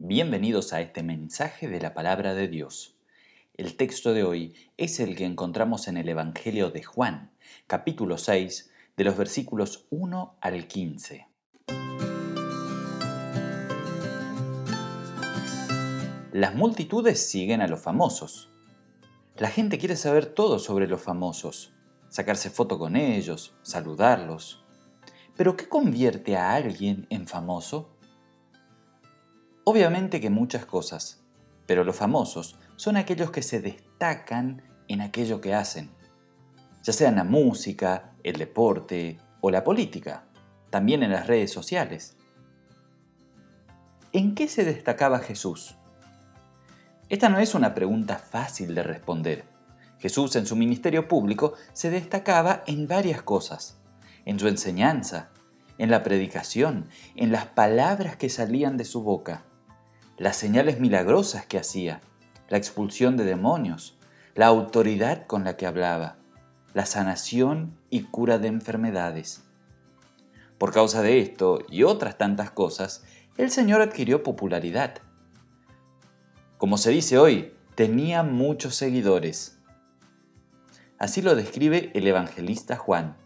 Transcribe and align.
Bienvenidos 0.00 0.72
a 0.72 0.80
este 0.80 1.02
mensaje 1.02 1.66
de 1.66 1.80
la 1.80 1.92
palabra 1.92 2.32
de 2.32 2.46
Dios. 2.46 2.94
El 3.56 3.76
texto 3.76 4.14
de 4.14 4.22
hoy 4.22 4.54
es 4.76 5.00
el 5.00 5.16
que 5.16 5.24
encontramos 5.24 5.88
en 5.88 5.96
el 5.96 6.08
Evangelio 6.08 6.70
de 6.70 6.84
Juan, 6.84 7.32
capítulo 7.66 8.16
6, 8.16 8.70
de 8.96 9.02
los 9.04 9.16
versículos 9.16 9.88
1 9.90 10.36
al 10.40 10.68
15. 10.68 11.26
Las 16.30 16.54
multitudes 16.54 17.28
siguen 17.28 17.60
a 17.60 17.66
los 17.66 17.80
famosos. 17.80 18.52
La 19.36 19.50
gente 19.50 19.78
quiere 19.78 19.96
saber 19.96 20.26
todo 20.26 20.60
sobre 20.60 20.86
los 20.86 21.02
famosos, 21.02 21.72
sacarse 22.08 22.50
foto 22.50 22.78
con 22.78 22.94
ellos, 22.94 23.56
saludarlos. 23.62 24.64
Pero 25.36 25.56
¿qué 25.56 25.68
convierte 25.68 26.36
a 26.36 26.54
alguien 26.54 27.08
en 27.10 27.26
famoso? 27.26 27.97
Obviamente 29.70 30.18
que 30.18 30.30
muchas 30.30 30.64
cosas, 30.64 31.22
pero 31.66 31.84
los 31.84 31.94
famosos 31.94 32.58
son 32.76 32.96
aquellos 32.96 33.30
que 33.30 33.42
se 33.42 33.60
destacan 33.60 34.62
en 34.88 35.02
aquello 35.02 35.42
que 35.42 35.52
hacen, 35.52 35.90
ya 36.82 36.94
sea 36.94 37.10
en 37.10 37.16
la 37.16 37.24
música, 37.24 38.14
el 38.24 38.38
deporte 38.38 39.18
o 39.42 39.50
la 39.50 39.64
política, 39.64 40.24
también 40.70 41.02
en 41.02 41.10
las 41.10 41.26
redes 41.26 41.52
sociales. 41.52 42.16
¿En 44.12 44.34
qué 44.34 44.48
se 44.48 44.64
destacaba 44.64 45.18
Jesús? 45.18 45.76
Esta 47.10 47.28
no 47.28 47.38
es 47.38 47.54
una 47.54 47.74
pregunta 47.74 48.16
fácil 48.16 48.74
de 48.74 48.82
responder. 48.82 49.44
Jesús 49.98 50.34
en 50.36 50.46
su 50.46 50.56
ministerio 50.56 51.08
público 51.08 51.52
se 51.74 51.90
destacaba 51.90 52.62
en 52.66 52.88
varias 52.88 53.20
cosas, 53.20 53.78
en 54.24 54.40
su 54.40 54.48
enseñanza, 54.48 55.28
en 55.76 55.90
la 55.90 56.02
predicación, 56.02 56.88
en 57.16 57.32
las 57.32 57.44
palabras 57.44 58.16
que 58.16 58.30
salían 58.30 58.78
de 58.78 58.86
su 58.86 59.02
boca 59.02 59.44
las 60.18 60.36
señales 60.36 60.80
milagrosas 60.80 61.46
que 61.46 61.58
hacía, 61.58 62.00
la 62.48 62.58
expulsión 62.58 63.16
de 63.16 63.24
demonios, 63.24 63.96
la 64.34 64.46
autoridad 64.46 65.26
con 65.26 65.44
la 65.44 65.56
que 65.56 65.66
hablaba, 65.66 66.16
la 66.74 66.86
sanación 66.86 67.78
y 67.88 68.02
cura 68.02 68.38
de 68.38 68.48
enfermedades. 68.48 69.44
Por 70.58 70.72
causa 70.72 71.02
de 71.02 71.20
esto 71.20 71.60
y 71.70 71.84
otras 71.84 72.18
tantas 72.18 72.50
cosas, 72.50 73.04
el 73.36 73.52
Señor 73.52 73.80
adquirió 73.80 74.24
popularidad. 74.24 74.96
Como 76.56 76.78
se 76.78 76.90
dice 76.90 77.16
hoy, 77.16 77.54
tenía 77.76 78.24
muchos 78.24 78.74
seguidores. 78.74 79.58
Así 80.98 81.22
lo 81.22 81.36
describe 81.36 81.92
el 81.94 82.08
evangelista 82.08 82.76
Juan. 82.76 83.16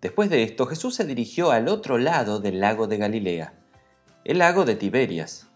Después 0.00 0.30
de 0.30 0.42
esto, 0.42 0.64
Jesús 0.64 0.94
se 0.94 1.04
dirigió 1.04 1.50
al 1.50 1.68
otro 1.68 1.98
lado 1.98 2.40
del 2.40 2.60
lago 2.60 2.86
de 2.86 2.96
Galilea, 2.96 3.52
el 4.24 4.38
lago 4.38 4.64
de 4.64 4.76
Tiberias 4.76 5.50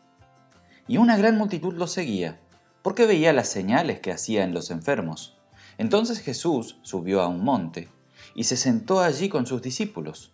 y 0.89 0.97
una 0.97 1.17
gran 1.17 1.37
multitud 1.37 1.75
lo 1.75 1.87
seguía, 1.87 2.41
porque 2.83 3.07
veía 3.07 3.33
las 3.33 3.49
señales 3.49 4.01
que 4.01 4.11
hacía 4.11 4.43
en 4.43 4.55
los 4.55 4.71
enfermos. 4.71 5.37
Entonces 5.77 6.19
Jesús 6.21 6.79
subió 6.83 7.21
a 7.21 7.29
un 7.29 7.45
monte 7.45 7.89
y 8.35 8.45
se 8.45 8.57
sentó 8.57 9.01
allí 9.01 9.29
con 9.29 9.47
sus 9.47 9.63
discípulos. 9.63 10.33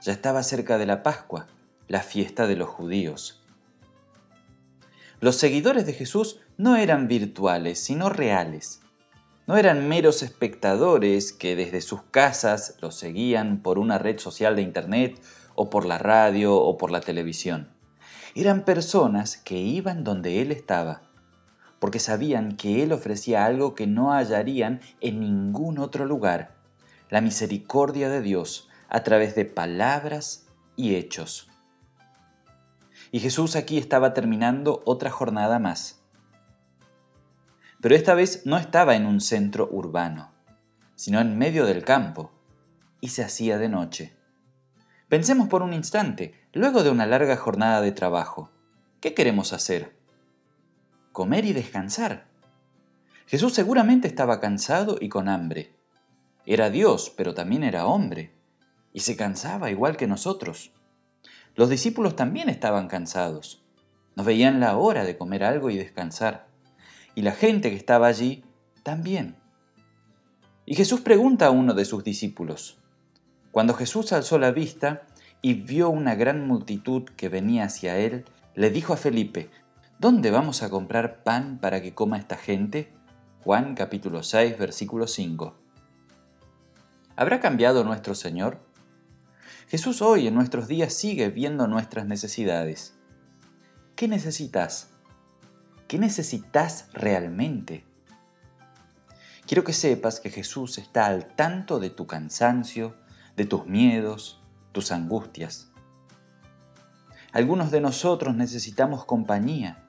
Ya 0.00 0.12
estaba 0.12 0.42
cerca 0.42 0.78
de 0.78 0.86
la 0.86 1.02
Pascua, 1.02 1.46
la 1.86 2.00
fiesta 2.00 2.46
de 2.46 2.56
los 2.56 2.68
judíos. 2.68 3.42
Los 5.20 5.36
seguidores 5.36 5.86
de 5.86 5.92
Jesús 5.92 6.40
no 6.56 6.76
eran 6.76 7.06
virtuales, 7.06 7.78
sino 7.78 8.08
reales. 8.08 8.80
No 9.46 9.56
eran 9.56 9.88
meros 9.88 10.22
espectadores 10.22 11.32
que 11.32 11.54
desde 11.54 11.82
sus 11.82 12.02
casas 12.02 12.76
lo 12.80 12.90
seguían 12.90 13.62
por 13.62 13.78
una 13.78 13.98
red 13.98 14.18
social 14.18 14.56
de 14.56 14.62
Internet 14.62 15.20
o 15.54 15.70
por 15.70 15.84
la 15.84 15.98
radio 15.98 16.56
o 16.56 16.76
por 16.78 16.90
la 16.90 17.00
televisión. 17.00 17.73
Eran 18.36 18.64
personas 18.64 19.36
que 19.36 19.58
iban 19.58 20.02
donde 20.02 20.42
Él 20.42 20.50
estaba, 20.50 21.02
porque 21.78 22.00
sabían 22.00 22.56
que 22.56 22.82
Él 22.82 22.90
ofrecía 22.90 23.44
algo 23.44 23.76
que 23.76 23.86
no 23.86 24.10
hallarían 24.10 24.80
en 25.00 25.20
ningún 25.20 25.78
otro 25.78 26.04
lugar, 26.04 26.56
la 27.10 27.20
misericordia 27.20 28.08
de 28.08 28.22
Dios 28.22 28.68
a 28.88 29.04
través 29.04 29.36
de 29.36 29.44
palabras 29.44 30.48
y 30.74 30.96
hechos. 30.96 31.48
Y 33.12 33.20
Jesús 33.20 33.54
aquí 33.54 33.78
estaba 33.78 34.14
terminando 34.14 34.82
otra 34.84 35.10
jornada 35.10 35.60
más. 35.60 36.00
Pero 37.80 37.94
esta 37.94 38.14
vez 38.14 38.46
no 38.46 38.58
estaba 38.58 38.96
en 38.96 39.06
un 39.06 39.20
centro 39.20 39.68
urbano, 39.70 40.32
sino 40.96 41.20
en 41.20 41.38
medio 41.38 41.66
del 41.66 41.84
campo, 41.84 42.32
y 43.00 43.10
se 43.10 43.22
hacía 43.22 43.58
de 43.58 43.68
noche. 43.68 44.16
Pensemos 45.08 45.48
por 45.48 45.62
un 45.62 45.72
instante, 45.72 46.43
luego 46.54 46.82
de 46.82 46.90
una 46.90 47.06
larga 47.06 47.36
jornada 47.36 47.80
de 47.80 47.92
trabajo, 47.92 48.50
¿qué 49.00 49.12
queremos 49.14 49.52
hacer? 49.52 49.96
Comer 51.12 51.44
y 51.44 51.52
descansar. 51.52 52.26
Jesús 53.26 53.54
seguramente 53.54 54.06
estaba 54.08 54.40
cansado 54.40 54.96
y 55.00 55.08
con 55.08 55.28
hambre. 55.28 55.74
Era 56.46 56.70
Dios, 56.70 57.12
pero 57.16 57.34
también 57.34 57.64
era 57.64 57.86
hombre, 57.86 58.32
y 58.92 59.00
se 59.00 59.16
cansaba 59.16 59.70
igual 59.70 59.96
que 59.96 60.06
nosotros. 60.06 60.72
Los 61.56 61.70
discípulos 61.70 62.16
también 62.16 62.48
estaban 62.48 62.88
cansados. 62.88 63.64
No 64.16 64.24
veían 64.24 64.60
la 64.60 64.76
hora 64.76 65.04
de 65.04 65.16
comer 65.16 65.44
algo 65.44 65.70
y 65.70 65.76
descansar. 65.76 66.46
Y 67.14 67.22
la 67.22 67.32
gente 67.32 67.70
que 67.70 67.76
estaba 67.76 68.06
allí 68.06 68.44
también. 68.82 69.36
Y 70.66 70.76
Jesús 70.76 71.00
pregunta 71.00 71.46
a 71.46 71.50
uno 71.50 71.74
de 71.74 71.84
sus 71.84 72.04
discípulos, 72.04 72.78
cuando 73.50 73.74
Jesús 73.74 74.12
alzó 74.12 74.38
la 74.38 74.50
vista 74.50 75.06
y 75.44 75.52
vio 75.52 75.90
una 75.90 76.14
gran 76.14 76.48
multitud 76.48 77.04
que 77.18 77.28
venía 77.28 77.64
hacia 77.64 77.98
él, 77.98 78.24
le 78.54 78.70
dijo 78.70 78.94
a 78.94 78.96
Felipe, 78.96 79.50
¿Dónde 79.98 80.30
vamos 80.30 80.62
a 80.62 80.70
comprar 80.70 81.22
pan 81.22 81.58
para 81.58 81.82
que 81.82 81.92
coma 81.92 82.16
esta 82.16 82.38
gente? 82.38 82.90
Juan 83.42 83.74
capítulo 83.74 84.22
6, 84.22 84.56
versículo 84.56 85.06
5. 85.06 85.54
¿Habrá 87.16 87.40
cambiado 87.40 87.84
nuestro 87.84 88.14
Señor? 88.14 88.58
Jesús 89.68 90.00
hoy 90.00 90.28
en 90.28 90.34
nuestros 90.34 90.66
días 90.66 90.94
sigue 90.94 91.28
viendo 91.28 91.66
nuestras 91.66 92.06
necesidades. 92.06 92.94
¿Qué 93.96 94.08
necesitas? 94.08 94.88
¿Qué 95.88 95.98
necesitas 95.98 96.88
realmente? 96.94 97.84
Quiero 99.46 99.62
que 99.62 99.74
sepas 99.74 100.20
que 100.20 100.30
Jesús 100.30 100.78
está 100.78 101.04
al 101.04 101.26
tanto 101.26 101.80
de 101.80 101.90
tu 101.90 102.06
cansancio, 102.06 102.96
de 103.36 103.44
tus 103.44 103.66
miedos, 103.66 104.40
tus 104.74 104.92
angustias. 104.92 105.70
Algunos 107.32 107.70
de 107.70 107.80
nosotros 107.80 108.34
necesitamos 108.34 109.06
compañía. 109.06 109.88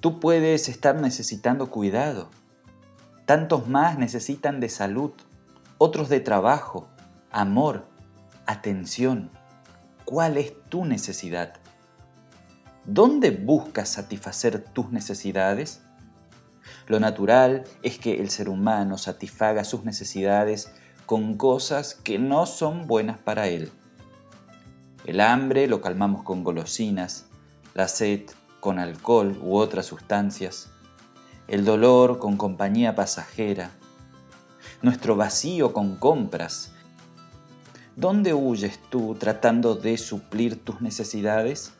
Tú 0.00 0.20
puedes 0.20 0.70
estar 0.70 0.94
necesitando 0.94 1.68
cuidado. 1.68 2.30
Tantos 3.26 3.68
más 3.68 3.98
necesitan 3.98 4.60
de 4.60 4.70
salud, 4.70 5.12
otros 5.76 6.08
de 6.08 6.20
trabajo, 6.20 6.88
amor, 7.30 7.86
atención. 8.46 9.30
¿Cuál 10.06 10.38
es 10.38 10.54
tu 10.68 10.84
necesidad? 10.84 11.54
¿Dónde 12.86 13.30
buscas 13.30 13.88
satisfacer 13.90 14.64
tus 14.64 14.90
necesidades? 14.90 15.82
Lo 16.86 16.98
natural 16.98 17.64
es 17.82 17.98
que 17.98 18.20
el 18.20 18.30
ser 18.30 18.48
humano 18.48 18.96
satisfaga 18.96 19.64
sus 19.64 19.84
necesidades 19.84 20.72
con 21.06 21.36
cosas 21.36 21.94
que 21.94 22.18
no 22.18 22.46
son 22.46 22.86
buenas 22.86 23.18
para 23.18 23.48
él. 23.48 23.72
El 25.10 25.20
hambre 25.20 25.66
lo 25.66 25.80
calmamos 25.80 26.22
con 26.22 26.44
golosinas, 26.44 27.24
la 27.74 27.88
sed 27.88 28.30
con 28.60 28.78
alcohol 28.78 29.36
u 29.42 29.56
otras 29.56 29.86
sustancias, 29.86 30.70
el 31.48 31.64
dolor 31.64 32.20
con 32.20 32.36
compañía 32.36 32.94
pasajera, 32.94 33.72
nuestro 34.82 35.16
vacío 35.16 35.72
con 35.72 35.96
compras. 35.96 36.70
¿Dónde 37.96 38.34
huyes 38.34 38.78
tú 38.88 39.16
tratando 39.18 39.74
de 39.74 39.98
suplir 39.98 40.64
tus 40.64 40.80
necesidades? 40.80 41.72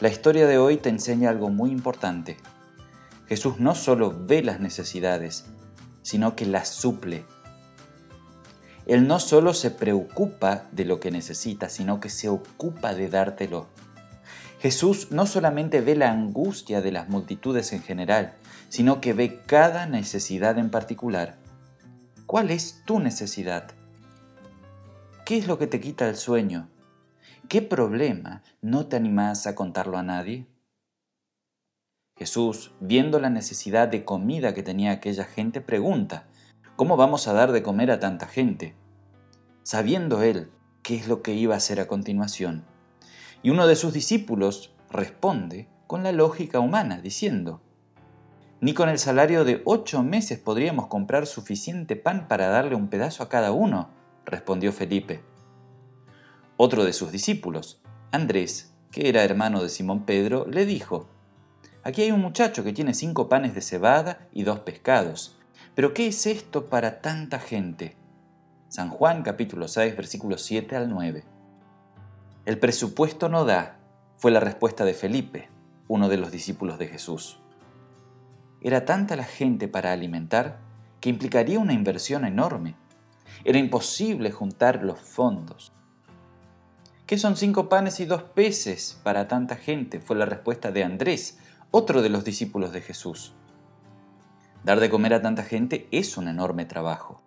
La 0.00 0.08
historia 0.08 0.46
de 0.46 0.56
hoy 0.56 0.78
te 0.78 0.88
enseña 0.88 1.28
algo 1.28 1.50
muy 1.50 1.70
importante. 1.70 2.38
Jesús 3.28 3.58
no 3.58 3.74
solo 3.74 4.14
ve 4.18 4.42
las 4.42 4.60
necesidades, 4.60 5.44
sino 6.00 6.34
que 6.34 6.46
las 6.46 6.68
suple 6.68 7.26
él 8.86 9.08
no 9.08 9.18
solo 9.18 9.52
se 9.52 9.72
preocupa 9.72 10.64
de 10.70 10.84
lo 10.84 11.00
que 11.00 11.10
necesita, 11.10 11.68
sino 11.68 11.98
que 11.98 12.08
se 12.08 12.28
ocupa 12.28 12.94
de 12.94 13.08
dártelo. 13.08 13.66
Jesús 14.60 15.10
no 15.10 15.26
solamente 15.26 15.80
ve 15.80 15.96
la 15.96 16.12
angustia 16.12 16.80
de 16.80 16.92
las 16.92 17.08
multitudes 17.08 17.72
en 17.72 17.82
general, 17.82 18.34
sino 18.68 19.00
que 19.00 19.12
ve 19.12 19.40
cada 19.44 19.86
necesidad 19.86 20.58
en 20.58 20.70
particular. 20.70 21.36
¿Cuál 22.26 22.50
es 22.50 22.82
tu 22.84 23.00
necesidad? 23.00 23.70
¿Qué 25.24 25.36
es 25.36 25.46
lo 25.48 25.58
que 25.58 25.66
te 25.66 25.80
quita 25.80 26.08
el 26.08 26.16
sueño? 26.16 26.68
¿Qué 27.48 27.62
problema 27.62 28.42
no 28.62 28.86
te 28.86 28.96
animas 28.96 29.46
a 29.46 29.54
contarlo 29.54 29.98
a 29.98 30.02
nadie? 30.02 30.46
Jesús, 32.16 32.72
viendo 32.80 33.20
la 33.20 33.30
necesidad 33.30 33.88
de 33.88 34.04
comida 34.04 34.54
que 34.54 34.62
tenía 34.62 34.92
aquella 34.92 35.24
gente, 35.24 35.60
pregunta, 35.60 36.26
¿Cómo 36.76 36.98
vamos 36.98 37.26
a 37.26 37.32
dar 37.32 37.52
de 37.52 37.62
comer 37.62 37.90
a 37.90 38.00
tanta 38.00 38.26
gente? 38.26 38.74
Sabiendo 39.62 40.20
él 40.20 40.50
qué 40.82 40.96
es 40.96 41.08
lo 41.08 41.22
que 41.22 41.32
iba 41.32 41.54
a 41.54 41.56
hacer 41.56 41.80
a 41.80 41.88
continuación. 41.88 42.66
Y 43.42 43.48
uno 43.48 43.66
de 43.66 43.76
sus 43.76 43.94
discípulos 43.94 44.74
responde 44.90 45.70
con 45.86 46.02
la 46.02 46.12
lógica 46.12 46.60
humana, 46.60 47.00
diciendo, 47.00 47.62
ni 48.60 48.74
con 48.74 48.90
el 48.90 48.98
salario 48.98 49.46
de 49.46 49.62
ocho 49.64 50.02
meses 50.02 50.38
podríamos 50.38 50.88
comprar 50.88 51.26
suficiente 51.26 51.96
pan 51.96 52.28
para 52.28 52.48
darle 52.48 52.74
un 52.74 52.88
pedazo 52.88 53.22
a 53.22 53.30
cada 53.30 53.52
uno, 53.52 53.88
respondió 54.26 54.70
Felipe. 54.70 55.22
Otro 56.58 56.84
de 56.84 56.92
sus 56.92 57.10
discípulos, 57.10 57.80
Andrés, 58.12 58.74
que 58.90 59.08
era 59.08 59.24
hermano 59.24 59.62
de 59.62 59.70
Simón 59.70 60.04
Pedro, 60.04 60.46
le 60.46 60.66
dijo, 60.66 61.08
Aquí 61.84 62.02
hay 62.02 62.10
un 62.10 62.20
muchacho 62.20 62.64
que 62.64 62.74
tiene 62.74 62.92
cinco 62.92 63.30
panes 63.30 63.54
de 63.54 63.62
cebada 63.62 64.28
y 64.32 64.42
dos 64.42 64.58
pescados. 64.60 65.35
Pero 65.76 65.92
¿qué 65.92 66.06
es 66.06 66.24
esto 66.24 66.70
para 66.70 67.02
tanta 67.02 67.38
gente? 67.38 67.96
San 68.68 68.88
Juan 68.88 69.22
capítulo 69.22 69.68
6 69.68 69.94
versículos 69.94 70.40
7 70.40 70.74
al 70.74 70.88
9. 70.88 71.22
El 72.46 72.58
presupuesto 72.58 73.28
no 73.28 73.44
da, 73.44 73.76
fue 74.16 74.30
la 74.30 74.40
respuesta 74.40 74.86
de 74.86 74.94
Felipe, 74.94 75.50
uno 75.86 76.08
de 76.08 76.16
los 76.16 76.32
discípulos 76.32 76.78
de 76.78 76.86
Jesús. 76.86 77.40
Era 78.62 78.86
tanta 78.86 79.16
la 79.16 79.24
gente 79.24 79.68
para 79.68 79.92
alimentar 79.92 80.60
que 80.98 81.10
implicaría 81.10 81.58
una 81.58 81.74
inversión 81.74 82.24
enorme. 82.24 82.74
Era 83.44 83.58
imposible 83.58 84.30
juntar 84.30 84.82
los 84.82 84.98
fondos. 84.98 85.74
¿Qué 87.06 87.18
son 87.18 87.36
cinco 87.36 87.68
panes 87.68 88.00
y 88.00 88.06
dos 88.06 88.22
peces 88.22 88.98
para 89.04 89.28
tanta 89.28 89.56
gente? 89.56 90.00
fue 90.00 90.16
la 90.16 90.24
respuesta 90.24 90.72
de 90.72 90.84
Andrés, 90.84 91.38
otro 91.70 92.00
de 92.00 92.08
los 92.08 92.24
discípulos 92.24 92.72
de 92.72 92.80
Jesús. 92.80 93.34
Dar 94.66 94.80
de 94.80 94.90
comer 94.90 95.14
a 95.14 95.22
tanta 95.22 95.44
gente 95.44 95.86
es 95.92 96.16
un 96.16 96.26
enorme 96.26 96.64
trabajo. 96.64 97.22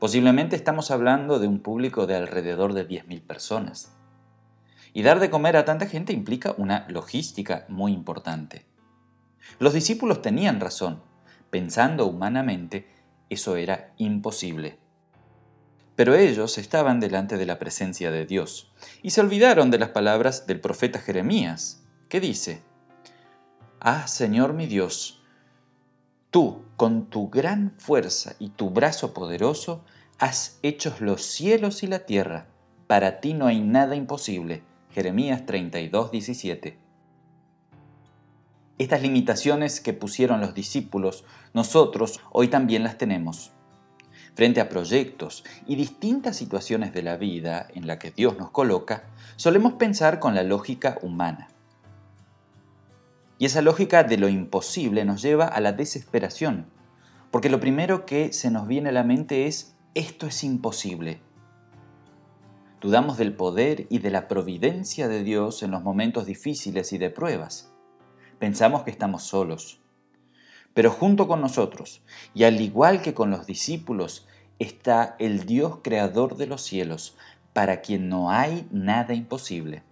Posiblemente 0.00 0.56
estamos 0.56 0.90
hablando 0.90 1.38
de 1.38 1.46
un 1.46 1.60
público 1.60 2.08
de 2.08 2.16
alrededor 2.16 2.72
de 2.72 2.88
10.000 2.88 3.22
personas. 3.24 3.92
Y 4.92 5.04
dar 5.04 5.20
de 5.20 5.30
comer 5.30 5.56
a 5.56 5.64
tanta 5.64 5.86
gente 5.86 6.12
implica 6.12 6.52
una 6.58 6.84
logística 6.88 7.64
muy 7.68 7.92
importante. 7.92 8.66
Los 9.60 9.72
discípulos 9.72 10.20
tenían 10.20 10.58
razón. 10.58 11.00
Pensando 11.50 12.06
humanamente, 12.06 12.88
eso 13.30 13.54
era 13.54 13.92
imposible. 13.96 14.80
Pero 15.94 16.16
ellos 16.16 16.58
estaban 16.58 16.98
delante 16.98 17.36
de 17.36 17.46
la 17.46 17.60
presencia 17.60 18.10
de 18.10 18.26
Dios 18.26 18.72
y 19.00 19.10
se 19.10 19.20
olvidaron 19.20 19.70
de 19.70 19.78
las 19.78 19.90
palabras 19.90 20.48
del 20.48 20.58
profeta 20.58 20.98
Jeremías, 20.98 21.86
que 22.08 22.18
dice, 22.18 22.62
Ah, 23.78 24.08
Señor 24.08 24.54
mi 24.54 24.66
Dios, 24.66 25.15
tú, 26.36 26.60
con 26.76 27.06
tu 27.06 27.30
gran 27.30 27.72
fuerza 27.78 28.36
y 28.38 28.50
tu 28.50 28.68
brazo 28.68 29.14
poderoso, 29.14 29.82
has 30.18 30.58
hecho 30.62 30.94
los 31.00 31.22
cielos 31.22 31.82
y 31.82 31.86
la 31.86 32.00
tierra. 32.00 32.46
Para 32.86 33.20
ti 33.20 33.32
no 33.32 33.46
hay 33.46 33.62
nada 33.62 33.96
imposible. 33.96 34.62
Jeremías 34.90 35.46
32, 35.46 36.10
17. 36.10 36.76
Estas 38.76 39.00
limitaciones 39.00 39.80
que 39.80 39.94
pusieron 39.94 40.42
los 40.42 40.52
discípulos, 40.52 41.24
nosotros 41.54 42.20
hoy 42.30 42.48
también 42.48 42.84
las 42.84 42.98
tenemos. 42.98 43.52
Frente 44.34 44.60
a 44.60 44.68
proyectos 44.68 45.42
y 45.66 45.76
distintas 45.76 46.36
situaciones 46.36 46.92
de 46.92 47.02
la 47.02 47.16
vida 47.16 47.66
en 47.72 47.86
la 47.86 47.98
que 47.98 48.10
Dios 48.10 48.36
nos 48.36 48.50
coloca, 48.50 49.04
solemos 49.36 49.72
pensar 49.72 50.18
con 50.18 50.34
la 50.34 50.42
lógica 50.42 50.98
humana. 51.00 51.48
Y 53.38 53.46
esa 53.46 53.62
lógica 53.62 54.02
de 54.02 54.16
lo 54.16 54.28
imposible 54.28 55.04
nos 55.04 55.22
lleva 55.22 55.46
a 55.46 55.60
la 55.60 55.72
desesperación, 55.72 56.66
porque 57.30 57.50
lo 57.50 57.60
primero 57.60 58.06
que 58.06 58.32
se 58.32 58.50
nos 58.50 58.66
viene 58.66 58.88
a 58.88 58.92
la 58.92 59.04
mente 59.04 59.46
es, 59.46 59.76
esto 59.94 60.26
es 60.26 60.42
imposible. 60.42 61.20
Dudamos 62.80 63.18
del 63.18 63.34
poder 63.34 63.86
y 63.90 63.98
de 63.98 64.10
la 64.10 64.28
providencia 64.28 65.08
de 65.08 65.22
Dios 65.22 65.62
en 65.62 65.70
los 65.70 65.82
momentos 65.82 66.26
difíciles 66.26 66.92
y 66.92 66.98
de 66.98 67.10
pruebas. 67.10 67.72
Pensamos 68.38 68.84
que 68.84 68.90
estamos 68.90 69.22
solos. 69.22 69.80
Pero 70.72 70.90
junto 70.90 71.26
con 71.26 71.40
nosotros, 71.40 72.02
y 72.34 72.44
al 72.44 72.60
igual 72.60 73.00
que 73.00 73.14
con 73.14 73.30
los 73.30 73.46
discípulos, 73.46 74.26
está 74.58 75.16
el 75.18 75.46
Dios 75.46 75.78
creador 75.82 76.36
de 76.36 76.46
los 76.46 76.62
cielos, 76.62 77.16
para 77.52 77.80
quien 77.80 78.10
no 78.10 78.30
hay 78.30 78.68
nada 78.70 79.14
imposible. 79.14 79.82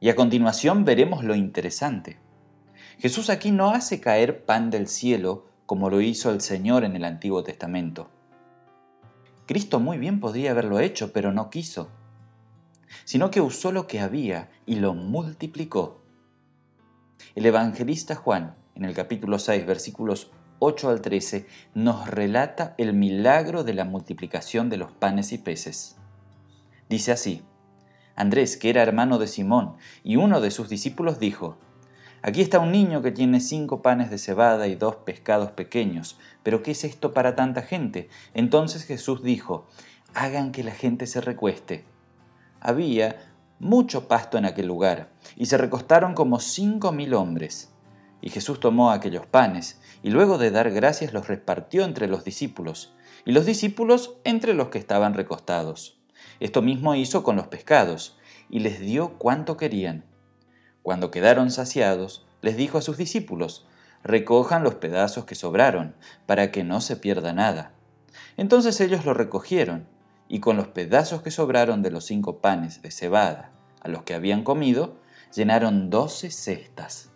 Y 0.00 0.08
a 0.08 0.16
continuación 0.16 0.86
veremos 0.86 1.22
lo 1.24 1.34
interesante. 1.34 2.18
Jesús 2.98 3.28
aquí 3.28 3.50
no 3.50 3.70
hace 3.70 4.00
caer 4.00 4.44
pan 4.46 4.70
del 4.70 4.88
cielo 4.88 5.46
como 5.66 5.90
lo 5.90 6.00
hizo 6.00 6.30
el 6.30 6.40
Señor 6.40 6.84
en 6.84 6.96
el 6.96 7.04
Antiguo 7.04 7.44
Testamento. 7.44 8.10
Cristo 9.46 9.78
muy 9.78 9.98
bien 9.98 10.18
podría 10.18 10.52
haberlo 10.52 10.80
hecho, 10.80 11.12
pero 11.12 11.32
no 11.32 11.50
quiso, 11.50 11.90
sino 13.04 13.30
que 13.30 13.40
usó 13.40 13.72
lo 13.72 13.86
que 13.86 14.00
había 14.00 14.48
y 14.64 14.76
lo 14.76 14.94
multiplicó. 14.94 16.02
El 17.34 17.46
evangelista 17.46 18.14
Juan, 18.14 18.56
en 18.74 18.84
el 18.84 18.94
capítulo 18.94 19.38
6, 19.38 19.66
versículos 19.66 20.30
8 20.60 20.88
al 20.88 21.02
13, 21.02 21.46
nos 21.74 22.08
relata 22.08 22.74
el 22.78 22.94
milagro 22.94 23.64
de 23.64 23.74
la 23.74 23.84
multiplicación 23.84 24.70
de 24.70 24.78
los 24.78 24.92
panes 24.92 25.32
y 25.32 25.38
peces. 25.38 25.96
Dice 26.88 27.12
así, 27.12 27.42
Andrés, 28.20 28.58
que 28.58 28.68
era 28.68 28.82
hermano 28.82 29.18
de 29.18 29.26
Simón, 29.26 29.76
y 30.04 30.16
uno 30.16 30.42
de 30.42 30.50
sus 30.50 30.68
discípulos 30.68 31.18
dijo, 31.18 31.56
Aquí 32.20 32.42
está 32.42 32.58
un 32.58 32.70
niño 32.70 33.00
que 33.00 33.12
tiene 33.12 33.40
cinco 33.40 33.80
panes 33.80 34.10
de 34.10 34.18
cebada 34.18 34.66
y 34.68 34.74
dos 34.74 34.96
pescados 34.96 35.52
pequeños, 35.52 36.18
pero 36.42 36.62
¿qué 36.62 36.72
es 36.72 36.84
esto 36.84 37.14
para 37.14 37.34
tanta 37.34 37.62
gente? 37.62 38.10
Entonces 38.34 38.84
Jesús 38.84 39.22
dijo, 39.22 39.66
Hagan 40.12 40.52
que 40.52 40.62
la 40.62 40.72
gente 40.72 41.06
se 41.06 41.22
recueste. 41.22 41.86
Había 42.60 43.32
mucho 43.58 44.06
pasto 44.06 44.36
en 44.36 44.44
aquel 44.44 44.66
lugar, 44.66 45.08
y 45.34 45.46
se 45.46 45.56
recostaron 45.56 46.12
como 46.12 46.40
cinco 46.40 46.92
mil 46.92 47.14
hombres. 47.14 47.72
Y 48.20 48.28
Jesús 48.28 48.60
tomó 48.60 48.90
aquellos 48.90 49.24
panes, 49.24 49.80
y 50.02 50.10
luego 50.10 50.36
de 50.36 50.50
dar 50.50 50.70
gracias 50.70 51.14
los 51.14 51.26
repartió 51.26 51.84
entre 51.84 52.06
los 52.06 52.22
discípulos, 52.22 52.92
y 53.24 53.32
los 53.32 53.46
discípulos 53.46 54.16
entre 54.24 54.52
los 54.52 54.68
que 54.68 54.78
estaban 54.78 55.14
recostados. 55.14 55.99
Esto 56.40 56.62
mismo 56.62 56.94
hizo 56.94 57.22
con 57.22 57.36
los 57.36 57.48
pescados, 57.48 58.18
y 58.48 58.60
les 58.60 58.80
dio 58.80 59.18
cuanto 59.18 59.56
querían. 59.56 60.04
Cuando 60.82 61.10
quedaron 61.10 61.50
saciados, 61.50 62.26
les 62.40 62.56
dijo 62.56 62.78
a 62.78 62.82
sus 62.82 62.96
discípulos, 62.96 63.66
recojan 64.02 64.64
los 64.64 64.76
pedazos 64.76 65.26
que 65.26 65.34
sobraron, 65.34 65.94
para 66.26 66.50
que 66.50 66.64
no 66.64 66.80
se 66.80 66.96
pierda 66.96 67.34
nada. 67.34 67.72
Entonces 68.38 68.80
ellos 68.80 69.04
lo 69.04 69.12
recogieron, 69.12 69.86
y 70.28 70.40
con 70.40 70.56
los 70.56 70.68
pedazos 70.68 71.22
que 71.22 71.30
sobraron 71.30 71.82
de 71.82 71.90
los 71.90 72.06
cinco 72.06 72.38
panes 72.40 72.82
de 72.82 72.90
cebada 72.90 73.52
a 73.82 73.88
los 73.88 74.04
que 74.04 74.14
habían 74.14 74.42
comido, 74.42 74.96
llenaron 75.34 75.90
doce 75.90 76.30
cestas. 76.30 77.10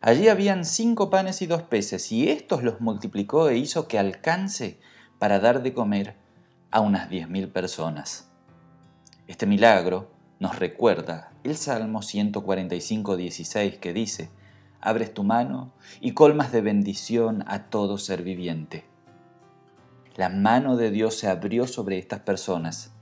Allí 0.00 0.28
habían 0.28 0.64
cinco 0.64 1.10
panes 1.10 1.42
y 1.42 1.46
dos 1.46 1.62
peces, 1.62 2.12
y 2.12 2.30
éstos 2.30 2.62
los 2.62 2.80
multiplicó 2.80 3.48
e 3.48 3.56
hizo 3.56 3.88
que 3.88 3.98
alcance 3.98 4.78
para 5.18 5.40
dar 5.40 5.62
de 5.62 5.74
comer 5.74 6.14
a 6.70 6.80
unas 6.80 7.10
10.000 7.10 7.50
personas. 7.50 8.28
Este 9.26 9.46
milagro 9.46 10.10
nos 10.38 10.58
recuerda 10.58 11.32
el 11.44 11.56
Salmo 11.56 12.02
145, 12.02 13.16
16 13.16 13.78
que 13.78 13.92
dice, 13.92 14.30
abres 14.80 15.12
tu 15.12 15.24
mano 15.24 15.72
y 16.00 16.12
colmas 16.12 16.52
de 16.52 16.60
bendición 16.60 17.44
a 17.46 17.64
todo 17.64 17.98
ser 17.98 18.22
viviente. 18.22 18.84
La 20.16 20.28
mano 20.28 20.76
de 20.76 20.90
Dios 20.90 21.16
se 21.16 21.28
abrió 21.28 21.66
sobre 21.66 21.98
estas 21.98 22.20
personas. 22.20 22.92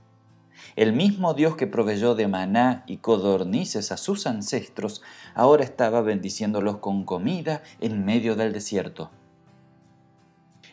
El 0.75 0.93
mismo 0.93 1.33
Dios 1.33 1.55
que 1.55 1.67
proveyó 1.67 2.15
de 2.15 2.27
maná 2.27 2.83
y 2.87 2.97
codornices 2.97 3.91
a 3.91 3.97
sus 3.97 4.27
ancestros, 4.27 5.01
ahora 5.33 5.63
estaba 5.63 6.01
bendiciéndolos 6.01 6.77
con 6.77 7.05
comida 7.05 7.63
en 7.79 8.05
medio 8.05 8.35
del 8.35 8.53
desierto. 8.53 9.11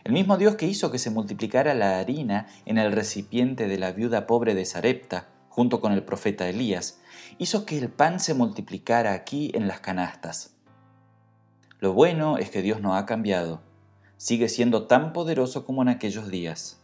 El 0.04 0.12
mismo 0.12 0.36
Dios 0.36 0.56
que 0.56 0.66
hizo 0.66 0.90
que 0.90 0.98
se 0.98 1.10
multiplicara 1.10 1.72
la 1.72 1.98
harina 1.98 2.46
en 2.66 2.76
el 2.76 2.92
recipiente 2.92 3.66
de 3.66 3.78
la 3.78 3.92
viuda 3.92 4.26
pobre 4.26 4.54
de 4.54 4.66
Sarepta, 4.66 5.28
junto 5.48 5.80
con 5.80 5.92
el 5.92 6.04
profeta 6.04 6.46
Elías, 6.46 7.00
hizo 7.38 7.64
que 7.64 7.78
el 7.78 7.88
pan 7.88 8.20
se 8.20 8.34
multiplicara 8.34 9.14
aquí 9.14 9.50
en 9.54 9.66
las 9.66 9.80
canastas. 9.80 10.56
Lo 11.80 11.94
bueno 11.94 12.36
es 12.36 12.50
que 12.50 12.60
Dios 12.60 12.82
no 12.82 12.96
ha 12.96 13.06
cambiado, 13.06 13.62
sigue 14.18 14.50
siendo 14.50 14.86
tan 14.86 15.14
poderoso 15.14 15.64
como 15.64 15.80
en 15.80 15.88
aquellos 15.88 16.30
días. 16.30 16.82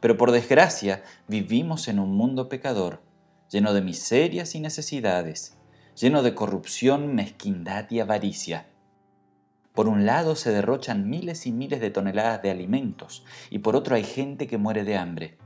Pero 0.00 0.16
por 0.16 0.32
desgracia 0.32 1.04
vivimos 1.28 1.86
en 1.86 2.00
un 2.00 2.16
mundo 2.16 2.48
pecador, 2.48 3.00
lleno 3.48 3.72
de 3.72 3.80
miserias 3.80 4.56
y 4.56 4.60
necesidades, 4.60 5.56
lleno 5.94 6.24
de 6.24 6.34
corrupción, 6.34 7.14
mezquindad 7.14 7.88
y 7.90 8.00
avaricia. 8.00 8.66
Por 9.78 9.86
un 9.86 10.06
lado 10.06 10.34
se 10.34 10.50
derrochan 10.50 11.08
miles 11.08 11.46
y 11.46 11.52
miles 11.52 11.80
de 11.80 11.92
toneladas 11.92 12.42
de 12.42 12.50
alimentos 12.50 13.24
y 13.48 13.60
por 13.60 13.76
otro 13.76 13.94
hay 13.94 14.02
gente 14.02 14.48
que 14.48 14.58
muere 14.58 14.82
de 14.82 14.96
hambre. 14.96 15.38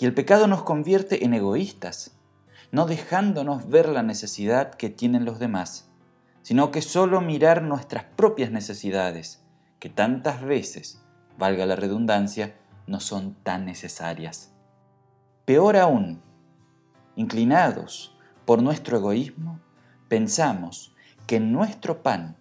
Y 0.00 0.04
el 0.04 0.14
pecado 0.14 0.48
nos 0.48 0.64
convierte 0.64 1.24
en 1.24 1.32
egoístas, 1.32 2.18
no 2.72 2.86
dejándonos 2.86 3.68
ver 3.68 3.88
la 3.88 4.02
necesidad 4.02 4.74
que 4.74 4.90
tienen 4.90 5.24
los 5.24 5.38
demás, 5.38 5.88
sino 6.42 6.72
que 6.72 6.82
solo 6.82 7.20
mirar 7.20 7.62
nuestras 7.62 8.02
propias 8.02 8.50
necesidades, 8.50 9.44
que 9.78 9.90
tantas 9.90 10.42
veces, 10.42 11.00
valga 11.38 11.66
la 11.66 11.76
redundancia, 11.76 12.56
no 12.88 12.98
son 12.98 13.34
tan 13.44 13.64
necesarias. 13.64 14.52
Peor 15.44 15.76
aún, 15.76 16.20
inclinados 17.14 18.18
por 18.44 18.60
nuestro 18.60 18.96
egoísmo, 18.96 19.60
pensamos 20.08 20.96
que 21.28 21.38
nuestro 21.38 22.02
pan 22.02 22.34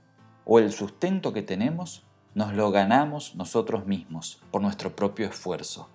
o 0.50 0.60
el 0.60 0.72
sustento 0.72 1.34
que 1.34 1.42
tenemos 1.42 2.04
nos 2.34 2.54
lo 2.54 2.72
ganamos 2.72 3.36
nosotros 3.36 3.86
mismos 3.86 4.42
por 4.50 4.62
nuestro 4.62 4.96
propio 4.96 5.28
esfuerzo. 5.28 5.90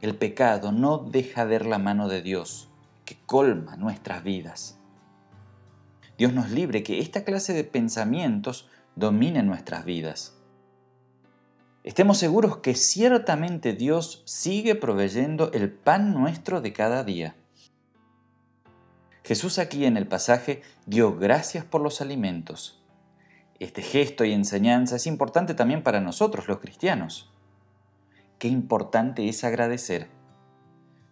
El 0.00 0.16
pecado 0.16 0.72
no 0.72 0.98
deja 0.98 1.44
ver 1.44 1.66
la 1.66 1.78
mano 1.78 2.08
de 2.08 2.20
Dios 2.20 2.68
que 3.04 3.16
colma 3.26 3.76
nuestras 3.76 4.24
vidas. 4.24 4.78
Dios 6.18 6.32
nos 6.32 6.50
libre 6.50 6.82
que 6.82 6.98
esta 6.98 7.22
clase 7.22 7.52
de 7.52 7.62
pensamientos 7.62 8.68
domine 8.96 9.44
nuestras 9.44 9.84
vidas. 9.84 10.36
Estemos 11.84 12.18
seguros 12.18 12.56
que 12.56 12.74
ciertamente 12.74 13.72
Dios 13.72 14.22
sigue 14.26 14.74
proveyendo 14.74 15.52
el 15.52 15.70
pan 15.70 16.12
nuestro 16.12 16.60
de 16.60 16.72
cada 16.72 17.04
día. 17.04 17.36
Jesús 19.22 19.60
aquí 19.60 19.84
en 19.84 19.96
el 19.96 20.08
pasaje 20.08 20.62
dio 20.86 21.16
gracias 21.16 21.64
por 21.64 21.80
los 21.82 22.00
alimentos. 22.00 22.79
Este 23.60 23.82
gesto 23.82 24.24
y 24.24 24.32
enseñanza 24.32 24.96
es 24.96 25.06
importante 25.06 25.52
también 25.52 25.82
para 25.82 26.00
nosotros 26.00 26.48
los 26.48 26.60
cristianos. 26.60 27.30
Qué 28.38 28.48
importante 28.48 29.28
es 29.28 29.44
agradecer. 29.44 30.08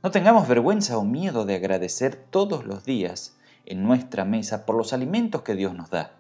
No 0.03 0.11
tengamos 0.11 0.49
vergüenza 0.49 0.97
o 0.97 1.05
miedo 1.05 1.45
de 1.45 1.57
agradecer 1.57 2.17
todos 2.17 2.65
los 2.65 2.87
días 2.87 3.37
en 3.67 3.83
nuestra 3.83 4.25
mesa 4.25 4.65
por 4.65 4.77
los 4.77 4.95
alimentos 4.95 5.43
que 5.43 5.57
Dios 5.57 5.75
nos 5.75 5.91
da. 5.91 6.13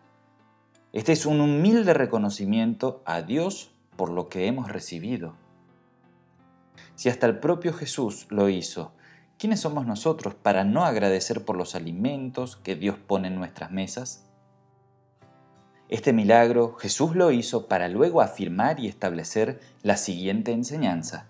Este 0.92 1.12
es 1.12 1.24
un 1.24 1.40
humilde 1.40 1.94
reconocimiento 1.94 3.02
a 3.06 3.22
Dios 3.22 3.70
por 3.96 4.10
lo 4.10 4.28
que 4.28 4.46
hemos 4.46 4.70
recibido. 4.70 5.34
Si 6.94 7.08
hasta 7.08 7.26
el 7.26 7.38
propio 7.38 7.72
Jesús 7.72 8.26
lo 8.28 8.50
hizo, 8.50 8.92
¿quiénes 9.38 9.60
somos 9.60 9.86
nosotros 9.86 10.34
para 10.34 10.64
no 10.64 10.84
agradecer 10.84 11.46
por 11.46 11.56
los 11.56 11.74
alimentos 11.74 12.56
que 12.56 12.76
Dios 12.76 12.98
pone 12.98 13.28
en 13.28 13.36
nuestras 13.36 13.70
mesas? 13.70 14.27
Este 15.88 16.12
milagro 16.12 16.74
Jesús 16.74 17.16
lo 17.16 17.32
hizo 17.32 17.66
para 17.66 17.88
luego 17.88 18.20
afirmar 18.20 18.78
y 18.78 18.88
establecer 18.88 19.58
la 19.82 19.96
siguiente 19.96 20.52
enseñanza. 20.52 21.26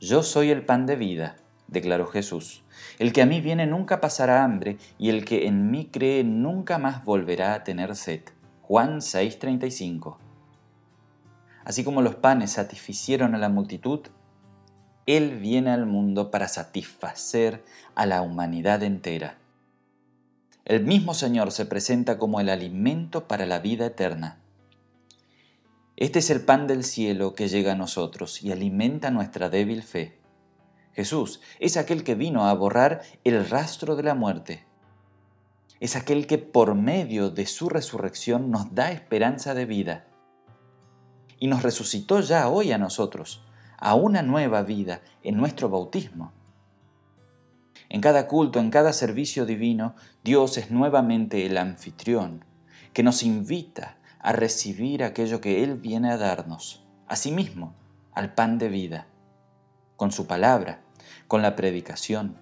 Yo 0.00 0.22
soy 0.22 0.50
el 0.50 0.64
pan 0.64 0.86
de 0.86 0.96
vida, 0.96 1.36
declaró 1.68 2.06
Jesús. 2.06 2.62
El 2.98 3.12
que 3.12 3.20
a 3.20 3.26
mí 3.26 3.42
viene 3.42 3.66
nunca 3.66 4.00
pasará 4.00 4.44
hambre 4.44 4.78
y 4.98 5.10
el 5.10 5.26
que 5.26 5.46
en 5.46 5.70
mí 5.70 5.90
cree 5.92 6.24
nunca 6.24 6.78
más 6.78 7.04
volverá 7.04 7.52
a 7.52 7.64
tener 7.64 7.94
sed. 7.94 8.22
Juan 8.62 9.02
6:35 9.02 10.16
Así 11.62 11.84
como 11.84 12.00
los 12.00 12.14
panes 12.14 12.52
satisficieron 12.52 13.34
a 13.34 13.38
la 13.38 13.50
multitud, 13.50 14.00
Él 15.04 15.38
viene 15.38 15.70
al 15.70 15.84
mundo 15.84 16.30
para 16.30 16.48
satisfacer 16.48 17.62
a 17.94 18.06
la 18.06 18.22
humanidad 18.22 18.82
entera. 18.82 19.36
El 20.64 20.84
mismo 20.84 21.12
Señor 21.12 21.50
se 21.50 21.66
presenta 21.66 22.18
como 22.18 22.38
el 22.38 22.48
alimento 22.48 23.26
para 23.26 23.46
la 23.46 23.58
vida 23.58 23.86
eterna. 23.86 24.38
Este 25.96 26.20
es 26.20 26.30
el 26.30 26.44
pan 26.44 26.68
del 26.68 26.84
cielo 26.84 27.34
que 27.34 27.48
llega 27.48 27.72
a 27.72 27.76
nosotros 27.76 28.44
y 28.44 28.52
alimenta 28.52 29.10
nuestra 29.10 29.48
débil 29.48 29.82
fe. 29.82 30.20
Jesús 30.92 31.40
es 31.58 31.76
aquel 31.76 32.04
que 32.04 32.14
vino 32.14 32.46
a 32.46 32.54
borrar 32.54 33.02
el 33.24 33.48
rastro 33.48 33.96
de 33.96 34.04
la 34.04 34.14
muerte. 34.14 34.64
Es 35.80 35.96
aquel 35.96 36.28
que 36.28 36.38
por 36.38 36.76
medio 36.76 37.30
de 37.30 37.46
su 37.46 37.68
resurrección 37.68 38.52
nos 38.52 38.72
da 38.72 38.92
esperanza 38.92 39.54
de 39.54 39.66
vida 39.66 40.06
y 41.40 41.48
nos 41.48 41.64
resucitó 41.64 42.20
ya 42.20 42.48
hoy 42.48 42.70
a 42.70 42.78
nosotros, 42.78 43.42
a 43.78 43.96
una 43.96 44.22
nueva 44.22 44.62
vida 44.62 45.00
en 45.24 45.36
nuestro 45.38 45.68
bautismo. 45.68 46.32
En 47.92 48.00
cada 48.00 48.26
culto, 48.26 48.58
en 48.58 48.70
cada 48.70 48.94
servicio 48.94 49.44
divino, 49.44 49.94
Dios 50.24 50.56
es 50.56 50.70
nuevamente 50.70 51.44
el 51.44 51.58
anfitrión, 51.58 52.42
que 52.94 53.02
nos 53.02 53.22
invita 53.22 53.98
a 54.18 54.32
recibir 54.32 55.04
aquello 55.04 55.42
que 55.42 55.62
Él 55.62 55.76
viene 55.76 56.10
a 56.10 56.16
darnos, 56.16 56.82
asimismo, 57.06 57.74
al 58.14 58.32
pan 58.32 58.56
de 58.56 58.70
vida, 58.70 59.08
con 59.96 60.10
su 60.10 60.26
palabra, 60.26 60.80
con 61.28 61.42
la 61.42 61.54
predicación. 61.54 62.38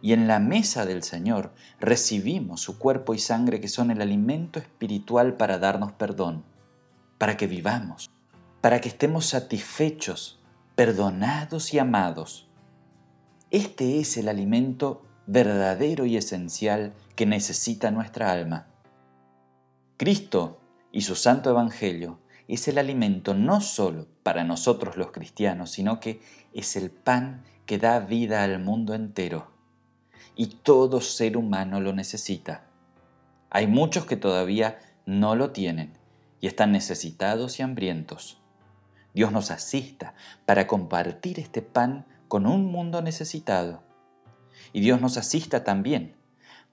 Y 0.00 0.14
en 0.14 0.26
la 0.26 0.38
mesa 0.38 0.86
del 0.86 1.02
Señor 1.02 1.52
recibimos 1.78 2.62
su 2.62 2.78
cuerpo 2.78 3.12
y 3.12 3.18
sangre 3.18 3.60
que 3.60 3.68
son 3.68 3.90
el 3.90 4.00
alimento 4.00 4.58
espiritual 4.58 5.36
para 5.36 5.58
darnos 5.58 5.92
perdón 5.92 6.44
para 7.18 7.36
que 7.36 7.46
vivamos, 7.46 8.10
para 8.60 8.80
que 8.80 8.88
estemos 8.88 9.26
satisfechos, 9.26 10.40
perdonados 10.74 11.72
y 11.72 11.78
amados. 11.78 12.48
Este 13.52 14.00
es 14.00 14.16
el 14.16 14.28
alimento 14.28 15.02
verdadero 15.26 16.06
y 16.06 16.16
esencial 16.16 16.94
que 17.14 17.26
necesita 17.26 17.90
nuestra 17.90 18.32
alma. 18.32 18.66
Cristo 19.98 20.58
y 20.90 21.02
su 21.02 21.16
Santo 21.16 21.50
Evangelio 21.50 22.18
es 22.48 22.66
el 22.68 22.78
alimento 22.78 23.34
no 23.34 23.60
solo 23.60 24.06
para 24.22 24.42
nosotros 24.42 24.96
los 24.96 25.10
cristianos, 25.10 25.70
sino 25.70 26.00
que 26.00 26.22
es 26.54 26.76
el 26.76 26.90
pan 26.90 27.44
que 27.66 27.76
da 27.76 28.00
vida 28.00 28.42
al 28.42 28.58
mundo 28.58 28.94
entero. 28.94 29.50
Y 30.34 30.46
todo 30.46 31.02
ser 31.02 31.36
humano 31.36 31.78
lo 31.78 31.92
necesita. 31.92 32.64
Hay 33.50 33.66
muchos 33.66 34.06
que 34.06 34.16
todavía 34.16 34.78
no 35.04 35.36
lo 35.36 35.50
tienen 35.50 35.92
y 36.40 36.46
están 36.46 36.72
necesitados 36.72 37.60
y 37.60 37.62
hambrientos. 37.62 38.38
Dios 39.12 39.30
nos 39.30 39.50
asista 39.50 40.14
para 40.46 40.66
compartir 40.66 41.38
este 41.38 41.60
pan 41.60 42.06
con 42.32 42.46
un 42.46 42.72
mundo 42.72 43.02
necesitado. 43.02 43.82
Y 44.72 44.80
Dios 44.80 45.02
nos 45.02 45.18
asista 45.18 45.64
también 45.64 46.16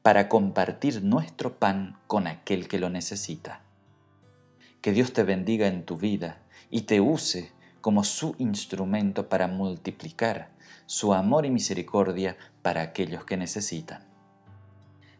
para 0.01 0.29
compartir 0.29 1.03
nuestro 1.03 1.59
pan 1.59 1.99
con 2.07 2.27
aquel 2.27 2.69
que 2.69 2.79
lo 2.79 2.89
necesita. 2.89 3.59
Que 4.79 4.93
Dios 4.93 5.11
te 5.11 5.23
bendiga 5.23 5.67
en 5.67 5.83
tu 5.83 5.97
vida 5.97 6.41
y 6.69 6.83
te 6.83 7.01
use 7.01 7.51
como 7.81 8.05
su 8.05 8.35
instrumento 8.37 9.27
para 9.27 9.49
multiplicar 9.49 10.51
su 10.85 11.13
amor 11.13 11.45
y 11.45 11.49
misericordia 11.49 12.37
para 12.61 12.81
aquellos 12.81 13.25
que 13.25 13.35
necesitan. 13.35 14.05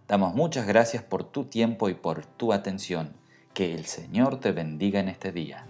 Damos 0.07 0.35
muchas 0.35 0.65
gracias 0.65 1.03
por 1.03 1.25
tu 1.25 1.47
tiempo 1.47 1.89
y 1.89 1.95
por 1.95 2.25
tu 2.25 2.53
atención. 2.53 3.11
Que 3.53 3.75
el 3.75 3.87
Señor 3.87 4.39
te 4.39 4.53
bendiga 4.53 5.01
en 5.01 5.09
este 5.09 5.33
día. 5.33 5.65